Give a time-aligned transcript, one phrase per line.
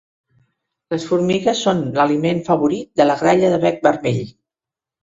[0.93, 4.23] Les formigues són l'aliment favorit de la gralla de bec vermell.